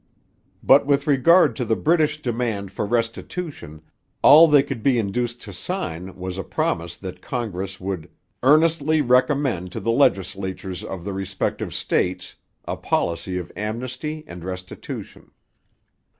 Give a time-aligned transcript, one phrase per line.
[0.63, 3.83] But with regard to the British demand for restitution,
[4.23, 8.09] all they could be induced to sign was a promise that Congress would
[8.41, 12.35] 'earnestly recommend to the legislatures of the respective states'
[12.65, 15.29] a policy of amnesty and restitution.